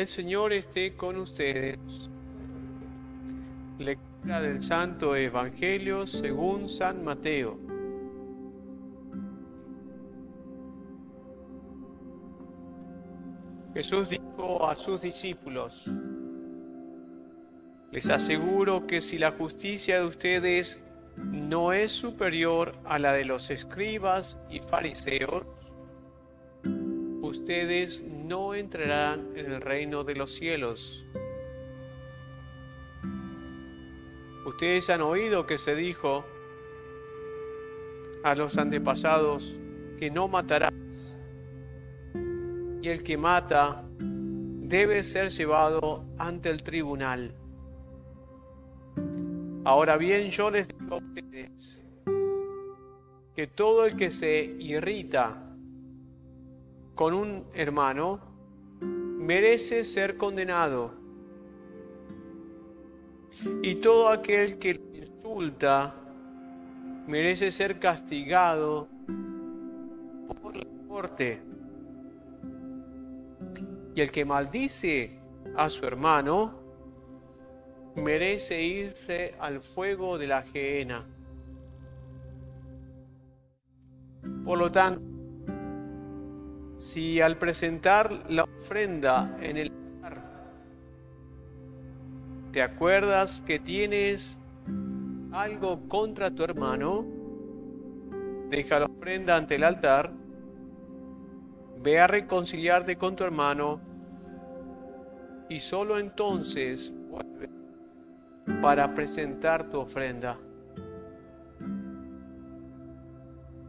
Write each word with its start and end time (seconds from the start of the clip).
El 0.00 0.06
Señor 0.06 0.54
esté 0.54 0.96
con 0.96 1.18
ustedes. 1.18 1.78
Lectura 3.78 4.40
del 4.40 4.62
Santo 4.62 5.14
Evangelio 5.14 6.06
según 6.06 6.70
San 6.70 7.04
Mateo. 7.04 7.58
Jesús 13.74 14.08
dijo 14.08 14.66
a 14.66 14.74
sus 14.74 15.02
discípulos, 15.02 15.84
les 17.92 18.08
aseguro 18.08 18.86
que 18.86 19.02
si 19.02 19.18
la 19.18 19.32
justicia 19.32 20.00
de 20.00 20.06
ustedes 20.06 20.80
no 21.18 21.74
es 21.74 21.92
superior 21.92 22.72
a 22.86 22.98
la 22.98 23.12
de 23.12 23.26
los 23.26 23.50
escribas 23.50 24.38
y 24.48 24.60
fariseos, 24.60 25.44
ustedes 27.30 28.02
no 28.02 28.54
entrarán 28.54 29.30
en 29.36 29.52
el 29.52 29.60
reino 29.60 30.02
de 30.04 30.16
los 30.16 30.30
cielos. 30.32 31.06
Ustedes 34.44 34.90
han 34.90 35.00
oído 35.00 35.46
que 35.46 35.58
se 35.58 35.76
dijo 35.76 36.24
a 38.24 38.34
los 38.34 38.58
antepasados 38.58 39.60
que 39.98 40.10
no 40.10 40.26
matarás. 40.26 40.74
Y 42.82 42.88
el 42.88 43.02
que 43.02 43.16
mata 43.16 43.84
debe 43.98 45.02
ser 45.04 45.30
llevado 45.30 46.04
ante 46.18 46.50
el 46.50 46.62
tribunal. 46.62 47.34
Ahora 49.64 49.96
bien, 49.96 50.30
yo 50.30 50.50
les 50.50 50.66
digo 50.66 50.96
a 50.96 50.98
ustedes 50.98 51.80
que 53.36 53.46
todo 53.46 53.84
el 53.84 53.94
que 53.94 54.10
se 54.10 54.42
irrita 54.58 55.49
con 56.94 57.14
un 57.14 57.44
hermano 57.54 58.20
merece 58.80 59.84
ser 59.84 60.16
condenado. 60.16 60.92
Y 63.62 63.76
todo 63.76 64.08
aquel 64.08 64.58
que 64.58 64.80
insulta 64.94 65.94
merece 67.06 67.50
ser 67.50 67.78
castigado 67.78 68.88
por 70.42 70.56
la 70.56 70.66
corte. 70.88 71.42
Y 73.94 74.00
el 74.00 74.10
que 74.10 74.24
maldice 74.24 75.18
a 75.56 75.68
su 75.68 75.86
hermano 75.86 76.58
merece 77.96 78.62
irse 78.62 79.34
al 79.38 79.60
fuego 79.60 80.18
de 80.18 80.26
la 80.26 80.42
gehenna. 80.42 81.06
Por 84.44 84.58
lo 84.58 84.70
tanto, 84.70 85.09
si 86.80 87.20
al 87.20 87.36
presentar 87.36 88.10
la 88.30 88.44
ofrenda 88.44 89.36
en 89.42 89.58
el 89.58 89.72
altar 90.02 90.22
te 92.52 92.62
acuerdas 92.62 93.42
que 93.42 93.58
tienes 93.58 94.38
algo 95.30 95.86
contra 95.88 96.30
tu 96.30 96.42
hermano, 96.42 97.04
deja 98.48 98.78
la 98.78 98.86
ofrenda 98.86 99.36
ante 99.36 99.56
el 99.56 99.64
altar, 99.64 100.10
ve 101.82 102.00
a 102.00 102.06
reconciliarte 102.06 102.96
con 102.96 103.14
tu 103.14 103.24
hermano 103.24 103.78
y 105.50 105.60
solo 105.60 105.98
entonces 105.98 106.94
para 108.62 108.94
presentar 108.94 109.68
tu 109.68 109.80
ofrenda. 109.80 110.38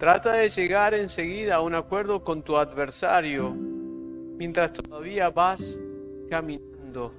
Trata 0.02 0.34
de 0.34 0.50
llegar 0.50 0.96
enseguida 0.96 1.58
a 1.58 1.62
un 1.62 1.76
acuerdo 1.76 2.24
con 2.24 2.42
tu 2.42 2.58
adversario 2.58 3.52
mientras 3.52 4.74
todavía 4.74 5.30
vas 5.30 5.80
caminando. 6.28 7.14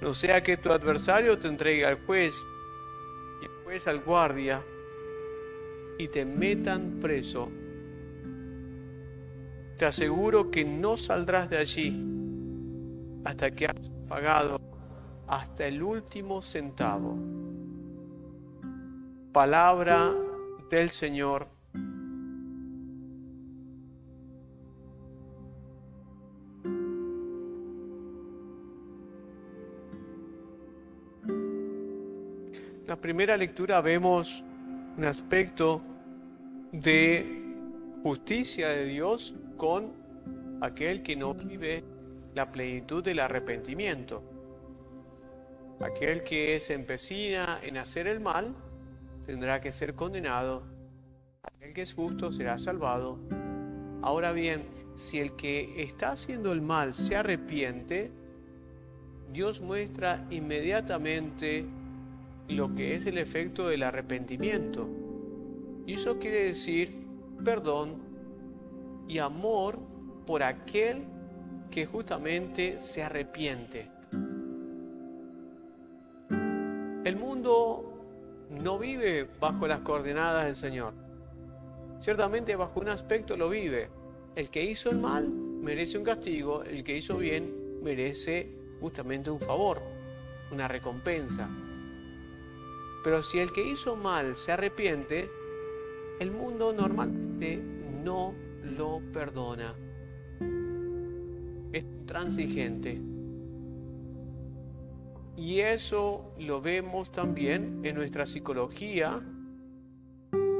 No 0.00 0.14
sea 0.14 0.40
que 0.40 0.56
tu 0.56 0.70
adversario 0.70 1.36
te 1.36 1.48
entregue 1.48 1.84
al 1.84 2.06
juez 2.06 2.40
y 3.42 3.44
el 3.44 3.50
juez 3.64 3.88
al 3.88 4.04
guardia 4.04 4.62
y 5.98 6.06
te 6.06 6.24
metan 6.24 7.00
preso. 7.00 7.50
Te 9.78 9.86
aseguro 9.86 10.48
que 10.48 10.64
no 10.64 10.96
saldrás 10.96 11.50
de 11.50 11.56
allí 11.56 12.06
hasta 13.24 13.50
que 13.50 13.64
hayas 13.64 13.90
pagado 14.08 14.60
hasta 15.26 15.66
el 15.66 15.82
último 15.82 16.40
centavo. 16.40 17.18
Palabra 19.32 20.14
del 20.70 20.90
Señor. 20.90 21.48
En 31.26 32.86
la 32.86 32.96
primera 32.96 33.36
lectura 33.36 33.80
vemos 33.80 34.44
un 34.96 35.04
aspecto 35.04 35.82
de 36.72 37.42
justicia 38.02 38.68
de 38.68 38.84
Dios 38.84 39.34
con 39.56 39.92
aquel 40.60 41.02
que 41.02 41.16
no 41.16 41.34
vive 41.34 41.82
la 42.34 42.50
plenitud 42.50 43.02
del 43.02 43.18
arrepentimiento. 43.18 44.22
Aquel 45.80 46.22
que 46.22 46.60
se 46.60 46.74
empecina 46.74 47.58
en 47.62 47.76
hacer 47.76 48.06
el 48.06 48.20
mal 48.20 48.54
tendrá 49.30 49.60
que 49.60 49.70
ser 49.70 49.94
condenado. 49.94 50.64
Aquel 51.44 51.72
que 51.72 51.82
es 51.82 51.94
justo 51.94 52.32
será 52.32 52.58
salvado. 52.58 53.16
Ahora 54.02 54.32
bien, 54.32 54.64
si 54.96 55.20
el 55.20 55.36
que 55.36 55.84
está 55.84 56.10
haciendo 56.10 56.50
el 56.50 56.60
mal 56.60 56.94
se 56.94 57.14
arrepiente, 57.14 58.10
Dios 59.32 59.60
muestra 59.60 60.26
inmediatamente 60.30 61.64
lo 62.48 62.74
que 62.74 62.96
es 62.96 63.06
el 63.06 63.18
efecto 63.18 63.68
del 63.68 63.84
arrepentimiento. 63.84 64.88
Y 65.86 65.92
eso 65.92 66.18
quiere 66.18 66.46
decir 66.46 67.06
perdón 67.44 68.02
y 69.06 69.18
amor 69.18 69.78
por 70.26 70.42
aquel 70.42 71.04
que 71.70 71.86
justamente 71.86 72.80
se 72.80 73.04
arrepiente. 73.04 73.88
El 77.04 77.16
mundo 77.16 77.89
no 78.50 78.78
vive 78.78 79.28
bajo 79.40 79.66
las 79.66 79.80
coordenadas 79.80 80.46
del 80.46 80.56
Señor. 80.56 80.92
Ciertamente 82.00 82.56
bajo 82.56 82.80
un 82.80 82.88
aspecto 82.88 83.36
lo 83.36 83.48
vive. 83.48 83.88
El 84.34 84.50
que 84.50 84.62
hizo 84.62 84.90
el 84.90 84.98
mal 84.98 85.28
merece 85.28 85.98
un 85.98 86.04
castigo, 86.04 86.62
el 86.64 86.82
que 86.82 86.96
hizo 86.96 87.18
bien 87.18 87.82
merece 87.82 88.50
justamente 88.80 89.30
un 89.30 89.40
favor, 89.40 89.80
una 90.50 90.66
recompensa. 90.66 91.48
Pero 93.04 93.22
si 93.22 93.38
el 93.38 93.52
que 93.52 93.66
hizo 93.66 93.96
mal 93.96 94.36
se 94.36 94.52
arrepiente, 94.52 95.30
el 96.18 96.30
mundo 96.30 96.72
normalmente 96.72 97.56
no 97.56 98.34
lo 98.62 99.00
perdona. 99.12 99.74
Es 101.72 101.84
transigente. 102.06 103.09
Y 105.40 105.60
eso 105.60 106.34
lo 106.38 106.60
vemos 106.60 107.10
también 107.10 107.80
en 107.82 107.94
nuestra 107.94 108.26
psicología 108.26 109.22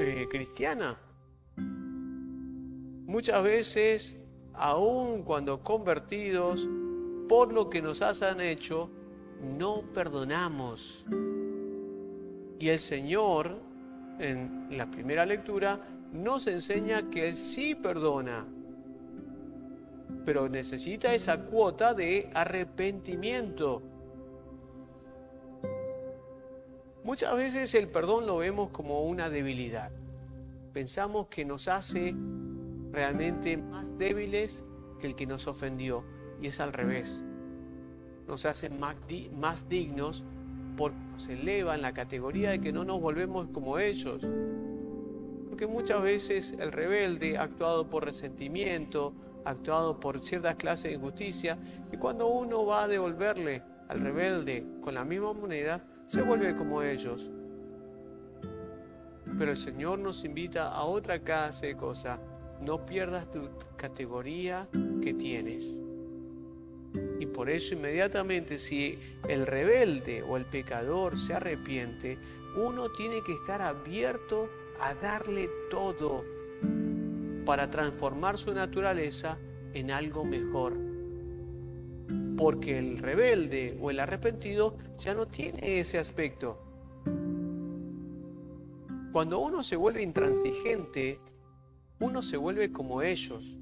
eh, 0.01 0.27
cristiana. 0.31 0.99
Muchas 3.05 3.43
veces, 3.43 4.17
aun 4.55 5.23
cuando 5.23 5.63
convertidos 5.63 6.67
por 7.29 7.53
lo 7.53 7.69
que 7.69 7.83
nos 7.83 8.01
han 8.01 8.41
hecho, 8.41 8.91
no 9.59 9.83
perdonamos. 9.93 11.05
Y 12.59 12.71
el 12.71 12.81
Señor, 12.81 13.61
en 14.19 14.79
la 14.79 14.91
primera 14.91 15.27
lectura, 15.27 15.79
nos 16.11 16.47
enseña 16.47 17.11
que 17.11 17.29
Él 17.29 17.35
sí 17.35 17.75
perdona, 17.75 18.47
pero 20.25 20.49
necesita 20.49 21.12
esa 21.12 21.38
cuota 21.38 21.93
de 21.93 22.31
arrepentimiento. 22.33 23.83
Muchas 27.02 27.35
veces 27.35 27.75
el 27.75 27.88
perdón 27.88 28.26
lo 28.26 28.37
vemos 28.37 28.70
como 28.70 29.05
una 29.05 29.31
debilidad. 29.31 29.91
Pensamos 30.75 31.29
que 31.29 31.47
nos 31.47 31.67
hace 31.67 32.14
realmente 32.93 33.56
más 33.56 33.97
débiles 33.97 34.64
que 35.00 35.06
el 35.06 35.17
que 35.17 35.26
nos 35.26 35.47
ofendió. 35.47 36.05
Y 36.43 36.49
es 36.49 36.61
al 36.61 36.75
revés. 36.75 37.23
Nos 38.29 38.44
hace 38.44 38.69
más, 38.70 39.69
dignos 39.69 40.25
porque 40.76 40.99
nos 41.12 41.29
eleva 41.29 41.75
en 41.75 41.82
la 41.82 41.93
categoría 41.93 42.50
de 42.50 42.61
que 42.61 42.73
no 42.73 42.85
nos 42.85 43.00
volvemos 43.00 43.49
como 43.49 43.79
ellos. 43.79 44.26
Porque 45.49 45.67
muchas 45.67 46.02
veces 46.02 46.55
el 46.58 46.70
rebelde 46.70 47.38
ha 47.38 47.44
actuado 47.44 47.88
por 47.88 48.05
resentimiento, 48.05 49.14
ha 49.44 49.50
actuado 49.50 49.99
por 49.99 50.20
ciertas 50.20 50.56
clases 50.56 50.91
de 50.91 50.97
injusticia, 50.97 51.58
y 51.93 51.97
cuando 51.97 52.29
uno 52.29 52.64
va 52.64 52.85
a 52.85 52.88
devolverle 52.88 53.62
al 53.88 54.00
rebelde 54.00 54.64
con 54.81 54.94
la 54.94 55.05
misma 55.05 55.32
moneda, 55.32 55.85
se 56.11 56.23
vuelve 56.23 56.57
como 56.57 56.83
ellos. 56.83 57.31
Pero 59.39 59.53
el 59.53 59.57
Señor 59.57 60.01
nos 60.01 60.25
invita 60.25 60.69
a 60.69 60.83
otra 60.83 61.21
clase 61.21 61.69
de 61.69 61.77
cosa. 61.77 62.19
No 62.61 62.85
pierdas 62.85 63.31
tu 63.31 63.49
categoría 63.77 64.67
que 65.01 65.15
tienes. 65.15 65.81
Por 67.41 67.49
eso 67.49 67.75
inmediatamente 67.75 68.59
si 68.59 68.99
el 69.29 69.47
rebelde 69.47 70.23
o 70.23 70.37
el 70.37 70.45
pecador 70.45 71.17
se 71.17 71.33
arrepiente, 71.33 72.19
uno 72.55 72.91
tiene 72.91 73.23
que 73.23 73.33
estar 73.33 73.62
abierto 73.62 74.51
a 74.81 74.95
darle 74.95 75.49
todo 75.71 76.25
para 77.47 77.71
transformar 77.71 78.37
su 78.37 78.53
naturaleza 78.53 79.39
en 79.73 79.91
algo 79.91 80.25
mejor. 80.25 80.89
Porque 82.40 82.78
el 82.78 82.96
rebelde 82.96 83.76
o 83.82 83.90
el 83.90 84.00
arrepentido 84.00 84.75
ya 84.96 85.12
no 85.12 85.26
tiene 85.26 85.78
ese 85.78 85.98
aspecto. 85.98 86.58
Cuando 89.12 89.40
uno 89.40 89.62
se 89.62 89.76
vuelve 89.76 90.02
intransigente, 90.02 91.20
uno 91.98 92.22
se 92.22 92.38
vuelve 92.38 92.72
como 92.72 93.02
ellos. 93.02 93.58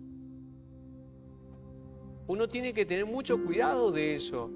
Uno 2.28 2.48
tiene 2.48 2.72
que 2.72 2.86
tener 2.86 3.04
mucho 3.04 3.44
cuidado 3.44 3.90
de 3.90 4.14
eso. 4.14 4.48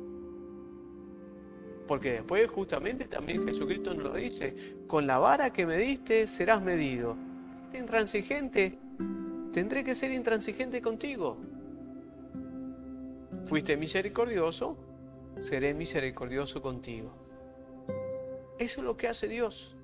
Porque 1.88 2.12
después 2.12 2.48
justamente 2.48 3.06
también 3.06 3.44
Jesucristo 3.44 3.92
nos 3.92 4.04
lo 4.04 4.14
dice, 4.14 4.76
con 4.86 5.08
la 5.08 5.18
vara 5.18 5.52
que 5.52 5.66
me 5.66 5.78
diste 5.78 6.28
serás 6.28 6.62
medido. 6.62 7.16
Intransigente, 7.74 8.78
tendré 9.52 9.82
que 9.82 9.96
ser 9.96 10.12
intransigente 10.12 10.80
contigo. 10.80 11.38
Fuiste 13.44 13.76
misericordioso, 13.76 14.76
seré 15.38 15.74
misericordioso 15.74 16.62
contigo. 16.62 17.12
Eso 18.58 18.80
es 18.80 18.84
lo 18.84 18.96
que 18.96 19.08
hace 19.08 19.28
Dios. 19.28 19.76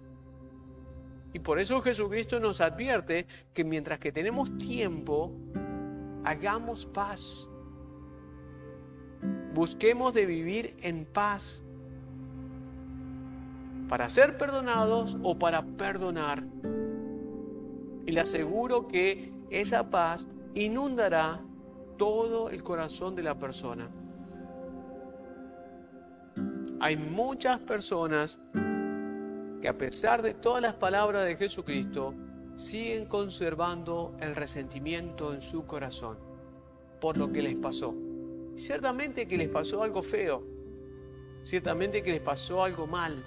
Y 1.33 1.41
por 1.41 1.59
eso 1.59 1.81
Jesucristo 1.83 2.41
nos 2.41 2.61
advierte 2.61 3.27
que 3.53 3.65
mientras 3.65 3.99
que 3.99 4.13
tenemos 4.13 4.57
tiempo, 4.57 5.33
hagamos 6.25 6.87
paz. 6.87 7.49
Busquemos 9.53 10.15
de 10.15 10.27
vivir 10.27 10.77
en 10.81 11.05
paz 11.05 11.65
para 13.89 14.09
ser 14.09 14.37
perdonados 14.37 15.17
o 15.23 15.39
para 15.39 15.63
perdonar. 15.63 16.45
Y 18.07 18.13
le 18.13 18.21
aseguro 18.21 18.87
que 18.87 19.33
esa 19.51 19.91
paz 19.91 20.29
inundará 20.55 21.43
todo 21.99 22.49
el 22.49 22.63
corazón 22.63 23.15
de 23.15 23.23
la 23.23 23.39
persona. 23.39 23.91
Hay 26.81 26.97
muchas 26.97 27.59
personas 27.59 28.39
que 29.61 29.69
a 29.69 29.77
pesar 29.77 30.23
de 30.23 30.35
todas 30.35 30.63
las 30.63 30.75
palabras 30.75 31.27
de 31.27 31.37
Jesucristo, 31.37 32.15
siguen 32.55 33.07
conservando 33.07 34.17
el 34.21 34.35
resentimiento 34.35 35.33
en 35.33 35.41
su 35.41 35.67
corazón 35.67 36.19
por 37.01 37.17
lo 37.17 37.31
que 37.31 37.43
les 37.43 37.55
pasó. 37.57 37.95
Ciertamente 38.57 39.29
que 39.29 39.37
les 39.37 39.49
pasó 39.49 39.83
algo 39.83 40.03
feo, 40.03 40.45
ciertamente 41.45 42.03
que 42.03 42.13
les 42.13 42.21
pasó 42.21 42.63
algo 42.63 42.87
mal, 42.87 43.25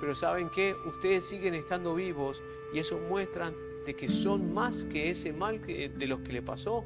pero 0.00 0.14
¿saben 0.14 0.50
qué? 0.50 0.74
Ustedes 0.86 1.28
siguen 1.28 1.54
estando 1.54 1.94
vivos 1.94 2.42
y 2.74 2.80
eso 2.80 2.98
muestran 3.08 3.54
de 3.86 3.94
que 3.94 4.08
son 4.08 4.52
más 4.52 4.84
que 4.84 5.10
ese 5.10 5.32
mal 5.32 5.60
de 5.60 6.06
los 6.06 6.20
que 6.20 6.32
le 6.32 6.42
pasó. 6.42 6.84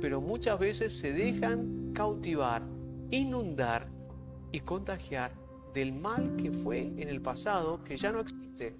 Pero 0.00 0.20
muchas 0.20 0.58
veces 0.58 0.92
se 0.92 1.12
dejan 1.12 1.92
cautivar, 1.92 2.62
inundar 3.10 3.88
y 4.52 4.60
contagiar 4.60 5.32
del 5.74 5.92
mal 5.92 6.36
que 6.36 6.52
fue 6.52 6.80
en 6.96 7.08
el 7.08 7.20
pasado 7.20 7.82
que 7.84 7.96
ya 7.96 8.12
no 8.12 8.20
existe, 8.20 8.76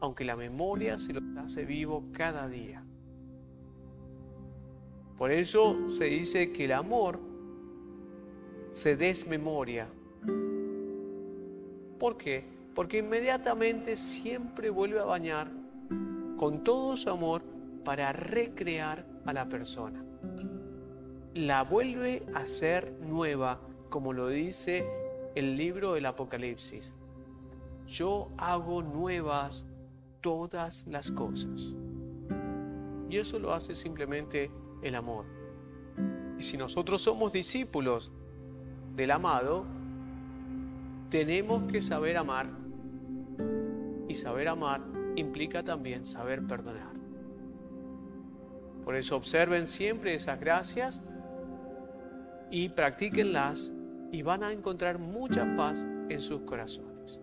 aunque 0.00 0.24
la 0.24 0.36
memoria 0.36 0.98
se 0.98 1.12
lo 1.12 1.20
hace 1.40 1.64
vivo 1.64 2.04
cada 2.12 2.48
día. 2.48 2.84
Por 5.18 5.30
eso 5.30 5.88
se 5.88 6.04
dice 6.04 6.50
que 6.50 6.64
el 6.64 6.72
amor 6.72 7.20
se 8.72 8.96
desmemoria 8.96 9.88
¿Por 12.00 12.16
qué? 12.16 12.44
Porque 12.74 12.98
inmediatamente 12.98 13.96
siempre 13.96 14.70
vuelve 14.70 15.00
a 15.00 15.04
bañar 15.04 15.50
con 16.36 16.62
todo 16.62 16.96
su 16.96 17.10
amor 17.10 17.42
para 17.84 18.12
recrear 18.12 19.04
a 19.26 19.32
la 19.32 19.48
persona. 19.48 20.04
La 21.34 21.62
vuelve 21.64 22.24
a 22.34 22.46
ser 22.46 22.92
nueva, 23.00 23.60
como 23.88 24.12
lo 24.12 24.28
dice 24.28 24.84
el 25.34 25.56
libro 25.56 25.94
del 25.94 26.06
Apocalipsis. 26.06 26.94
Yo 27.86 28.28
hago 28.38 28.82
nuevas 28.82 29.64
todas 30.20 30.86
las 30.86 31.10
cosas. 31.10 31.74
Y 33.08 33.16
eso 33.16 33.38
lo 33.38 33.52
hace 33.52 33.74
simplemente 33.74 34.50
el 34.82 34.94
amor. 34.94 35.24
Y 36.38 36.42
si 36.42 36.56
nosotros 36.56 37.02
somos 37.02 37.32
discípulos 37.32 38.12
del 38.94 39.10
amado, 39.10 39.66
tenemos 41.10 41.64
que 41.70 41.80
saber 41.80 42.16
amar. 42.16 42.48
Y 44.08 44.14
saber 44.14 44.48
amar 44.48 44.80
implica 45.16 45.62
también 45.62 46.04
saber 46.04 46.46
perdonar. 46.46 46.94
Por 48.84 48.96
eso 48.96 49.16
observen 49.16 49.68
siempre 49.68 50.14
esas 50.14 50.40
gracias 50.40 51.04
y 52.50 52.70
practíquenlas 52.70 53.72
y 54.10 54.22
van 54.22 54.42
a 54.42 54.52
encontrar 54.52 54.98
mucha 54.98 55.56
paz 55.56 55.84
en 56.08 56.20
sus 56.20 56.40
corazones. 56.42 57.20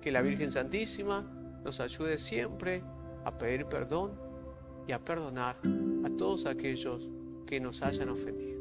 Que 0.00 0.12
la 0.12 0.22
Virgen 0.22 0.52
Santísima 0.52 1.22
nos 1.64 1.80
ayude 1.80 2.18
siempre 2.18 2.82
a 3.24 3.36
pedir 3.36 3.66
perdón 3.66 4.12
y 4.86 4.92
a 4.92 5.04
perdonar 5.04 5.56
a 6.04 6.10
todos 6.16 6.46
aquellos 6.46 7.08
que 7.46 7.60
nos 7.60 7.82
hayan 7.82 8.10
ofendido. 8.10 8.53